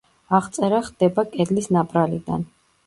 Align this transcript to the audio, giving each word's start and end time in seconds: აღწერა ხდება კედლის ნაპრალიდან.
აღწერა 0.37 0.79
ხდება 0.89 1.27
კედლის 1.37 1.71
ნაპრალიდან. 1.79 2.53